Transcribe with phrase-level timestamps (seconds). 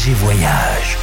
[0.00, 0.96] FG Voyage.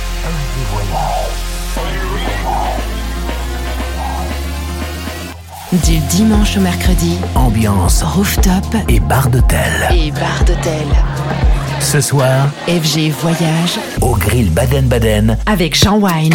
[5.86, 9.88] Du dimanche au mercredi, Ambiance rooftop et bar d'hôtel.
[9.92, 10.88] et bar d'hôtel.
[11.80, 16.34] Ce soir, FG Voyage au grill Baden-Baden, avec Jean Wine.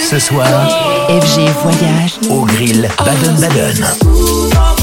[0.00, 0.46] Ce soir,
[1.08, 2.18] FG Voyage.
[2.30, 4.77] au grill Baden-Baden.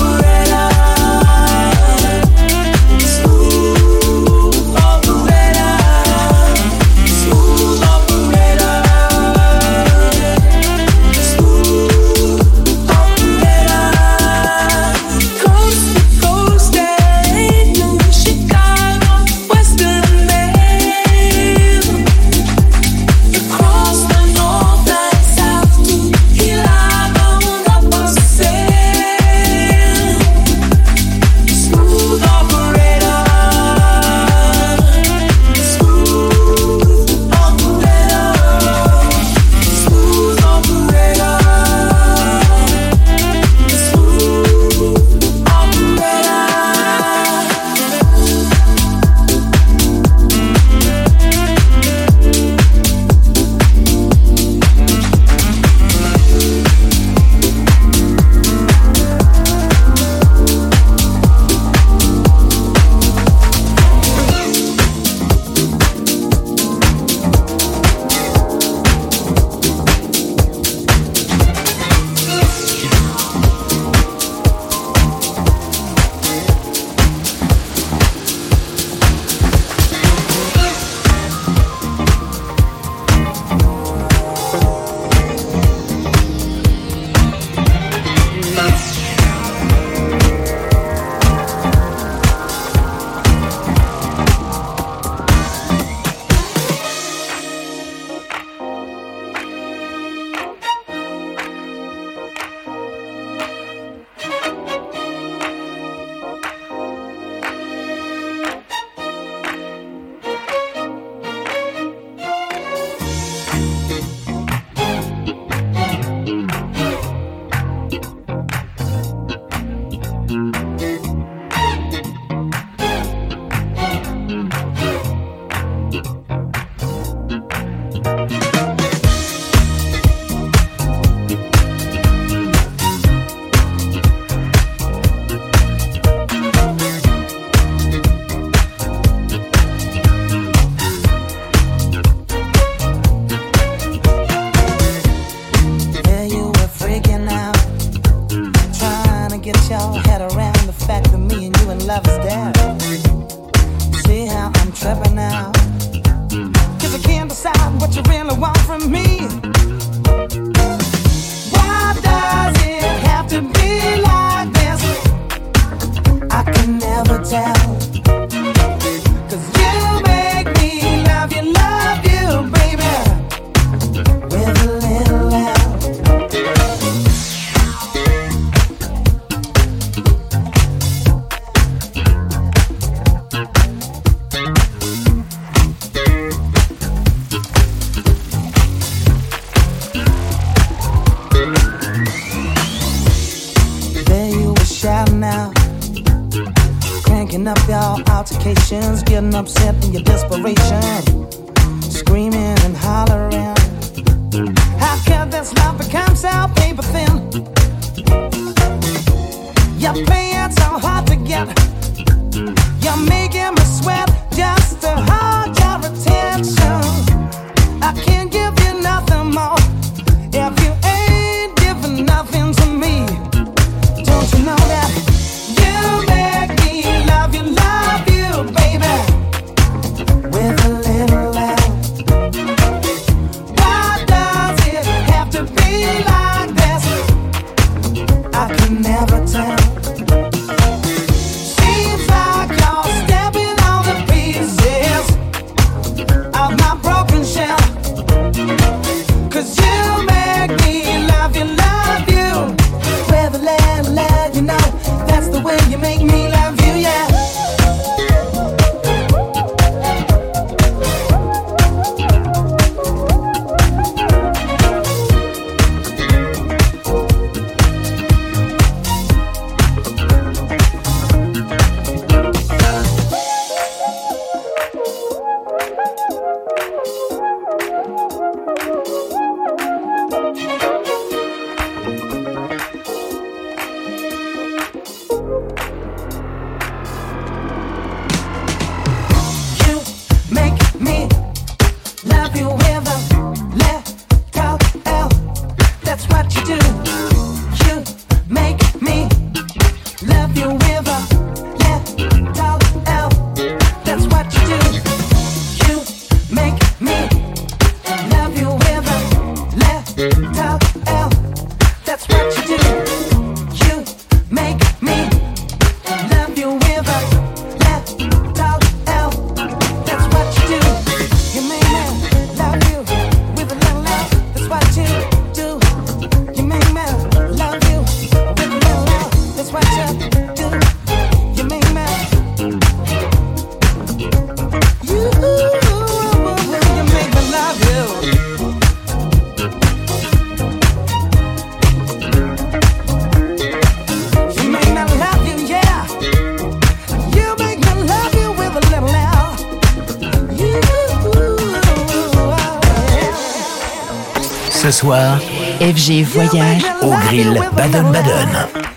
[354.85, 355.19] Soir,
[355.59, 358.29] FG Voyage au grill Baden-Baden.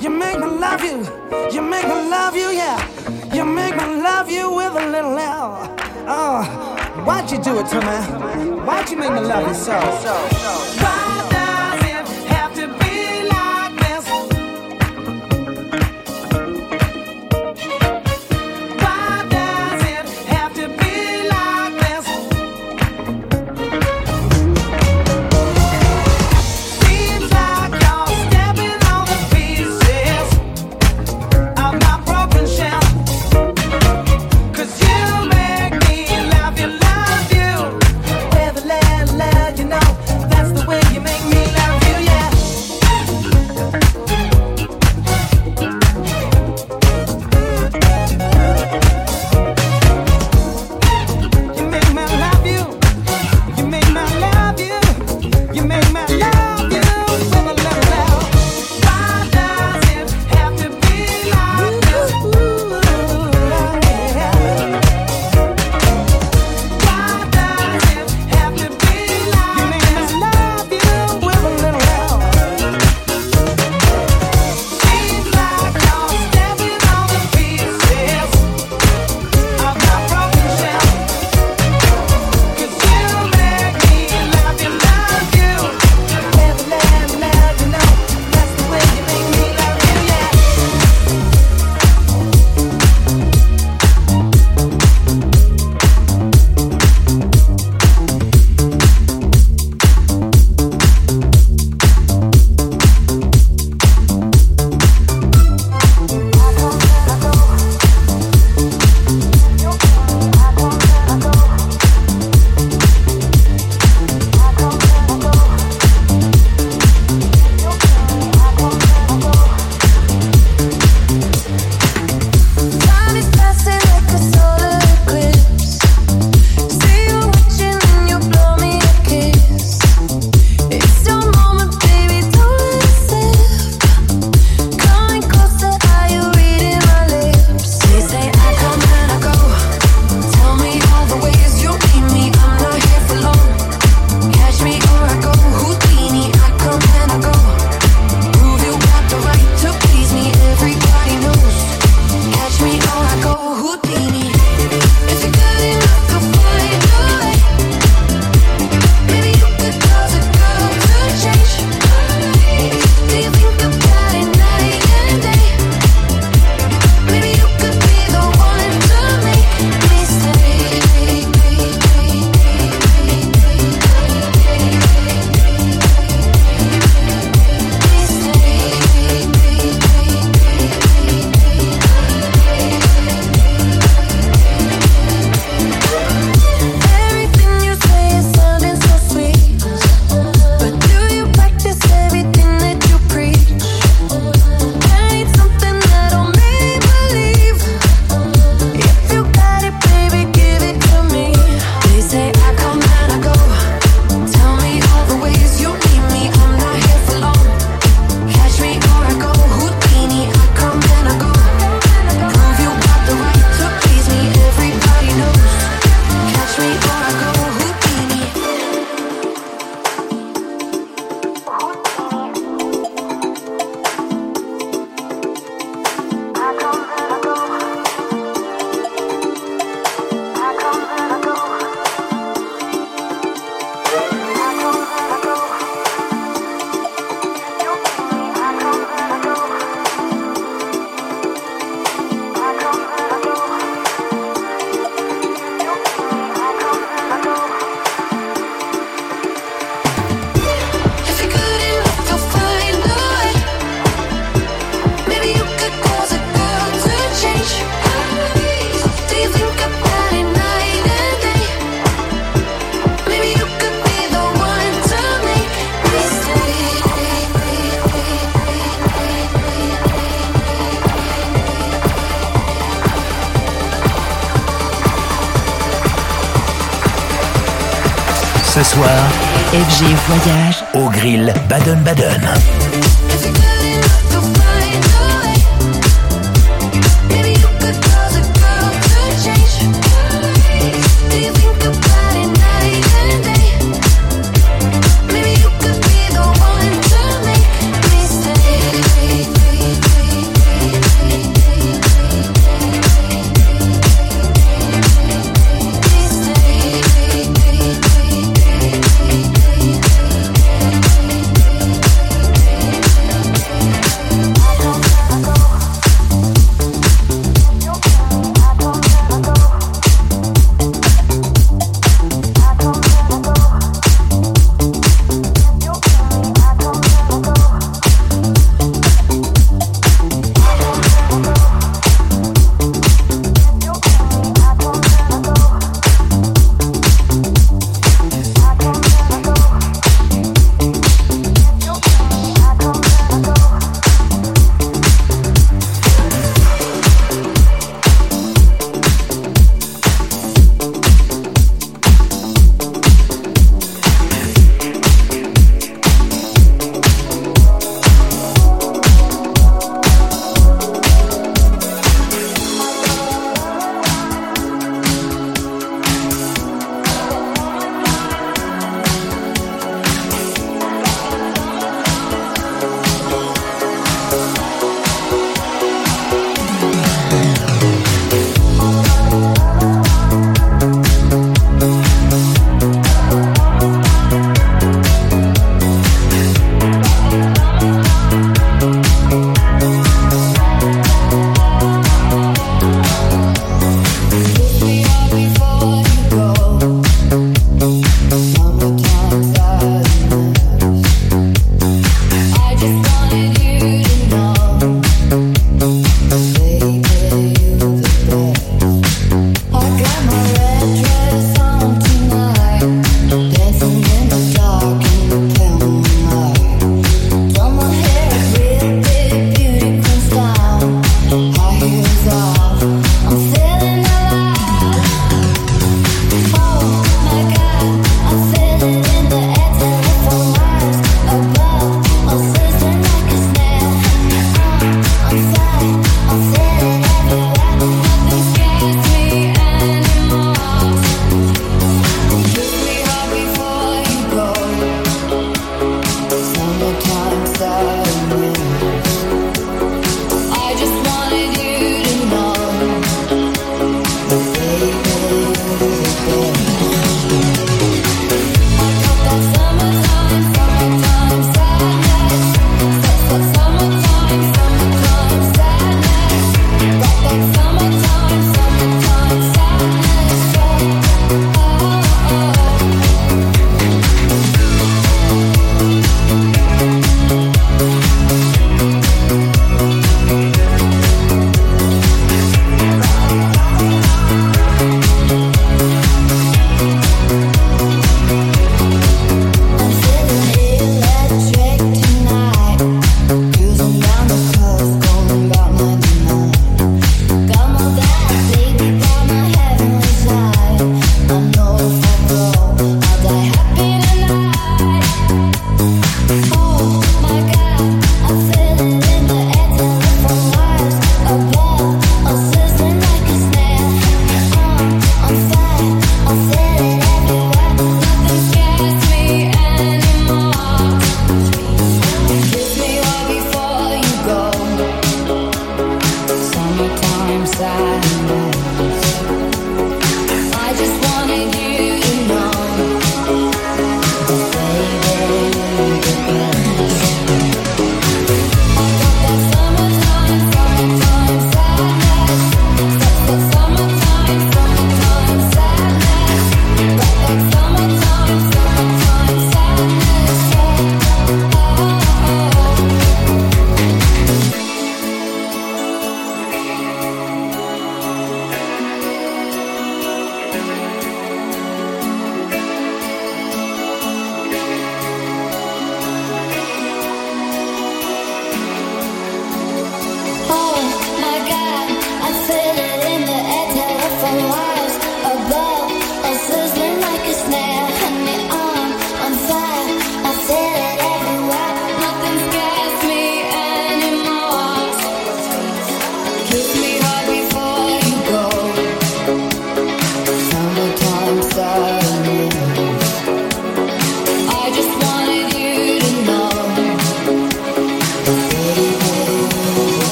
[0.00, 1.06] You make me love you,
[1.52, 2.78] you make me love you, yeah.
[3.32, 5.70] You make me love you with a little L.
[6.08, 6.42] Oh,
[7.04, 7.98] why'd you do it to me?
[8.66, 9.78] Why'd you make me love you so?
[10.82, 11.31] Why does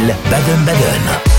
[0.00, 1.31] Baden-Baden.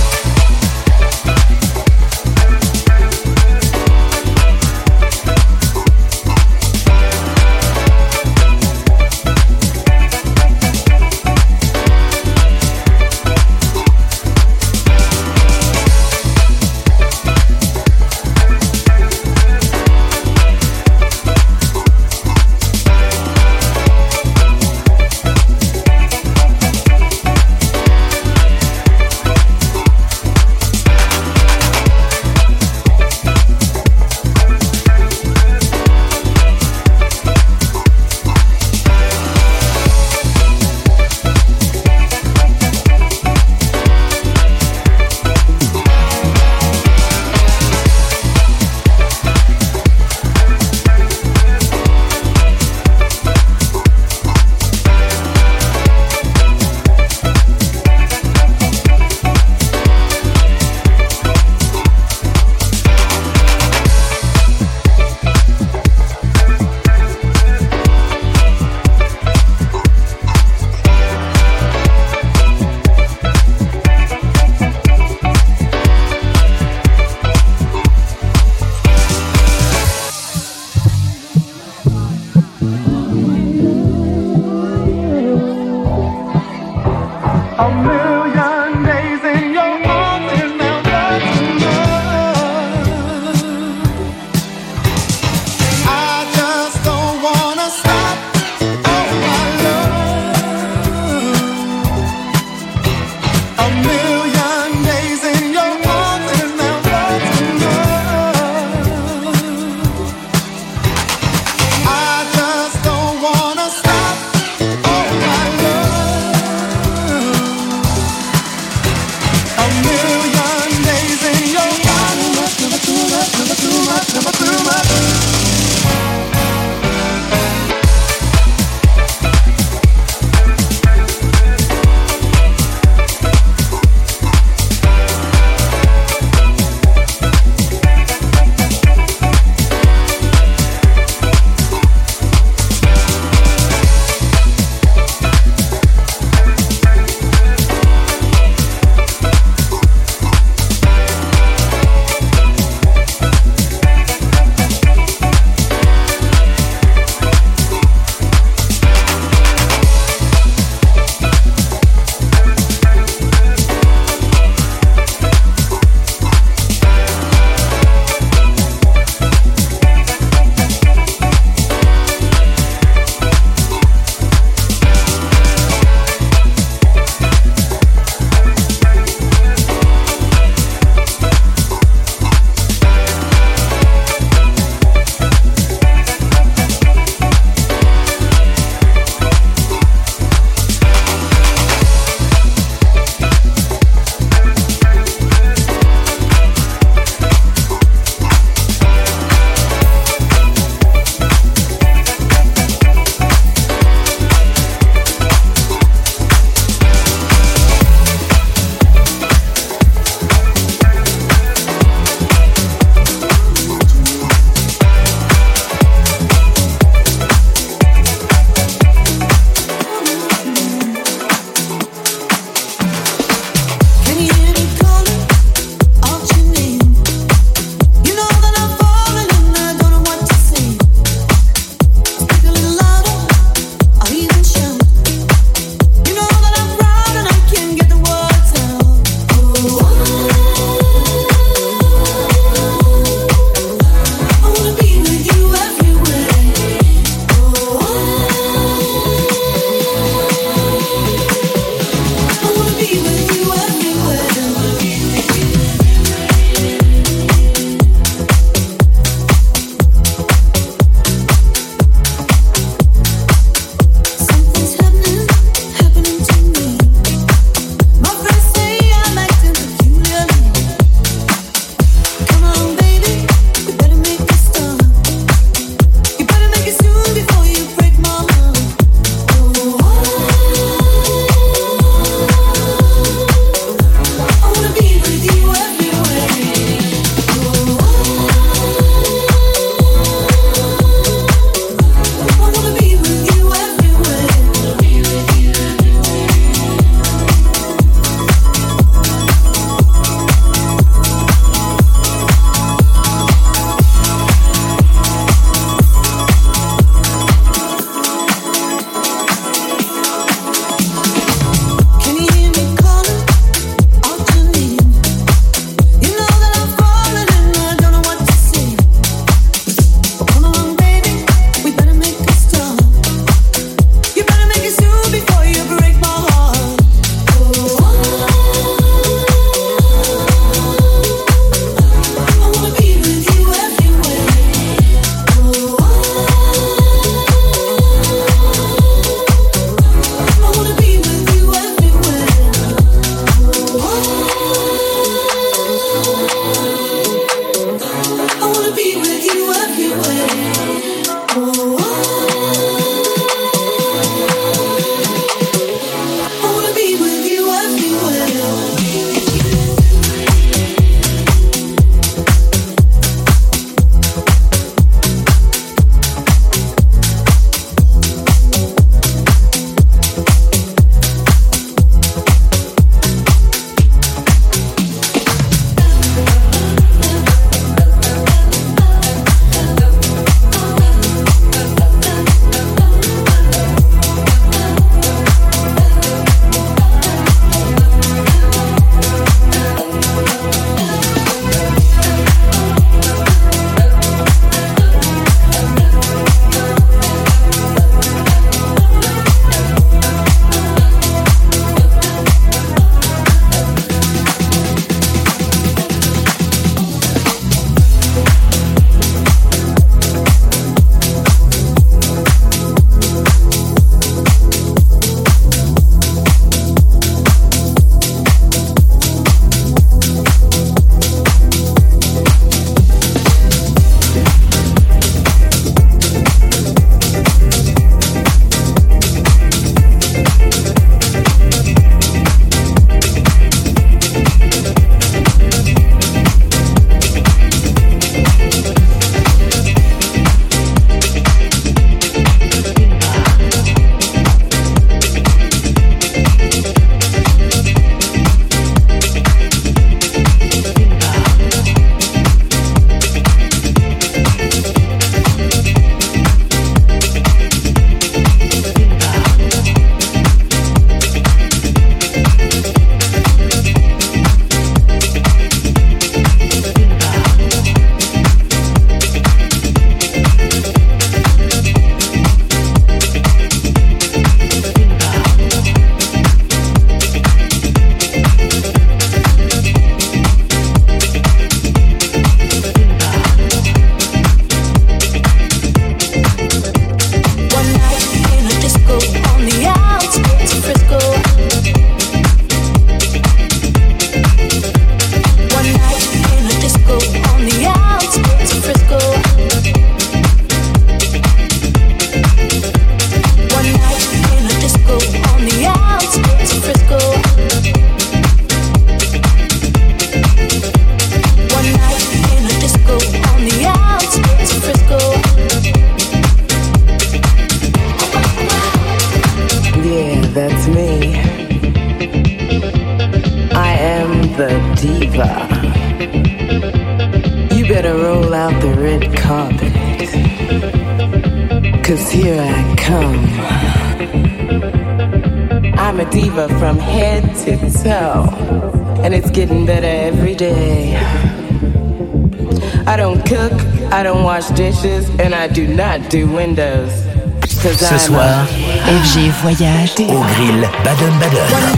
[546.13, 548.45] Ce soir,
[548.85, 549.95] FG Voyage.
[550.09, 551.73] au grill Baden-Baden.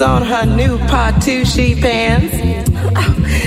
[0.00, 2.32] On her new Partouche pants.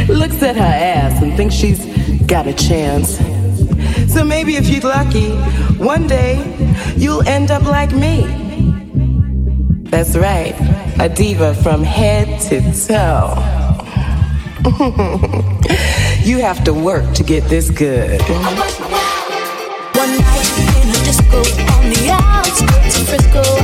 [0.10, 1.86] Looks at her ass and thinks she's
[2.26, 3.18] got a chance.
[4.14, 5.30] So maybe if you're lucky,
[5.78, 6.36] one day
[6.98, 8.24] you'll end up like me.
[9.90, 10.54] That's right,
[11.00, 13.34] a diva from head to toe.
[16.26, 18.22] you have to work to get this good.
[19.94, 21.38] One night in a disco
[21.72, 23.61] on the outskirts of Frisco.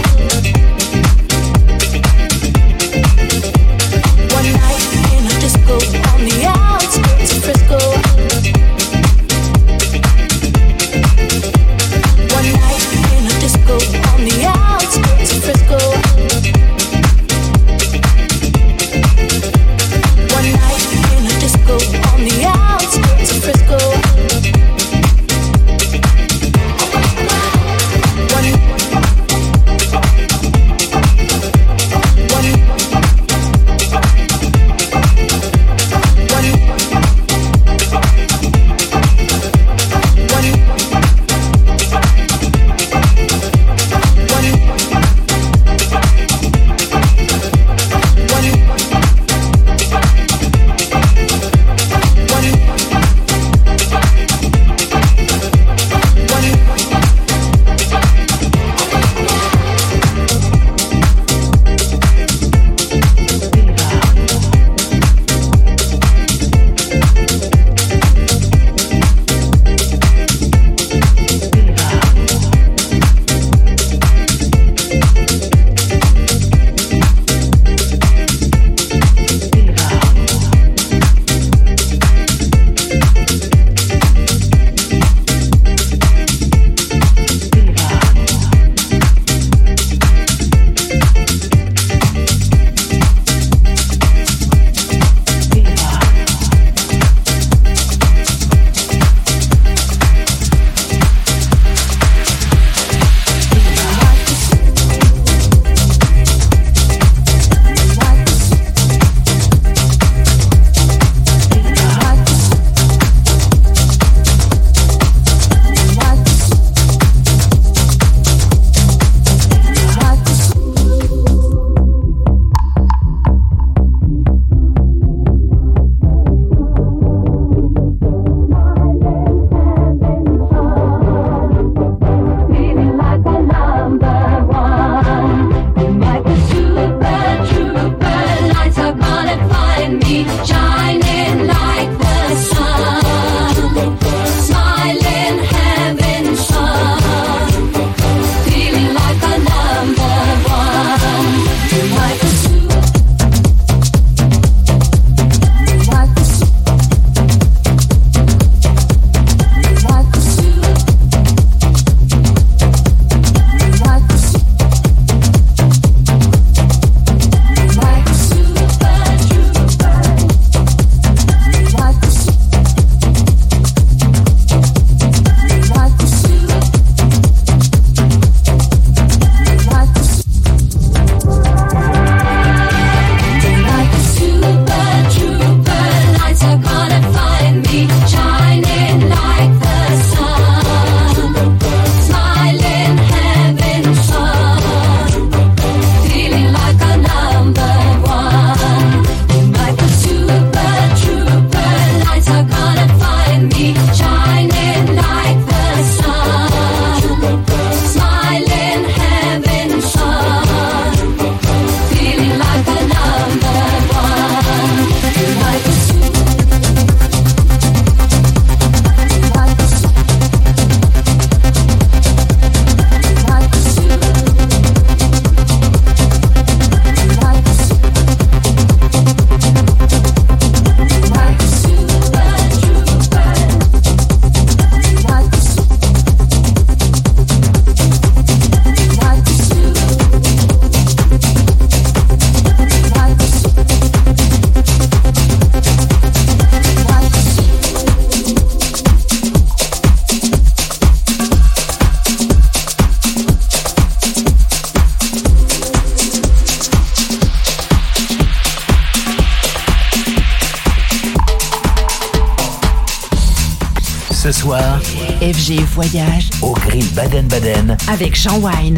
[265.56, 268.78] Voyage au Grill Baden-Baden avec Jean Wine.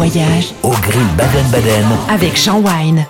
[0.00, 3.04] Voyage au grill Baden-Baden avec Jean Wine.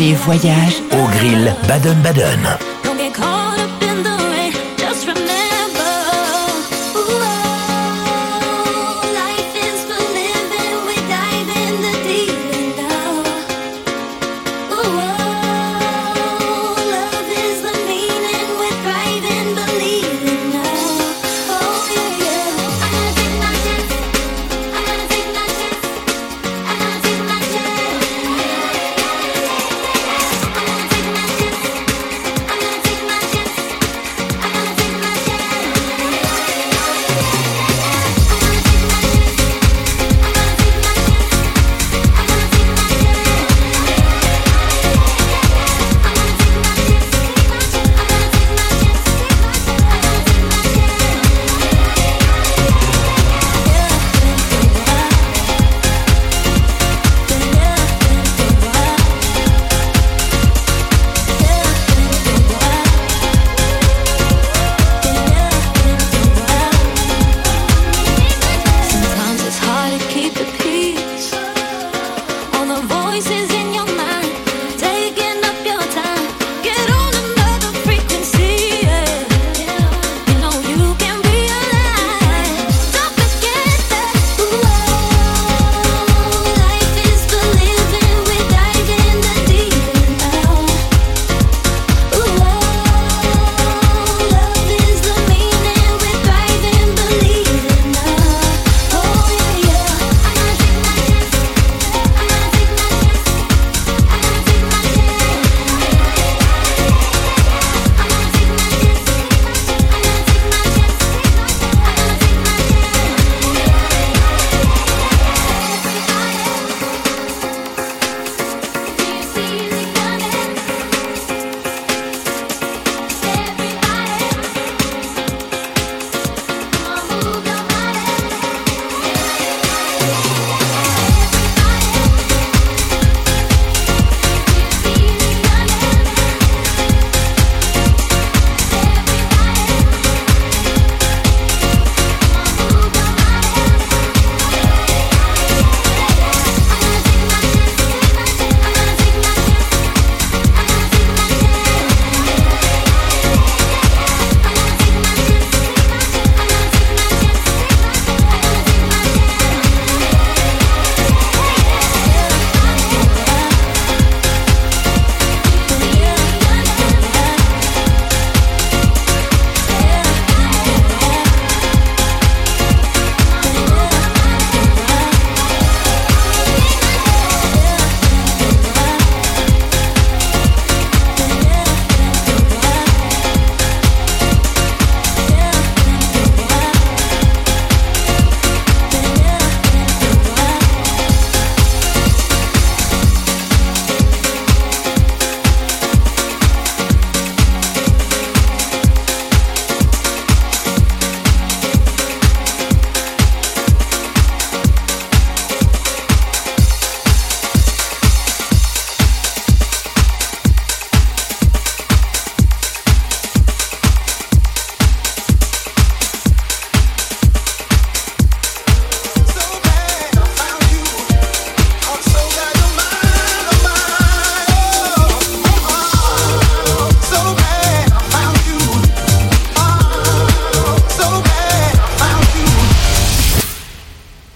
[0.00, 2.79] Voyage au grill Baden-Baden.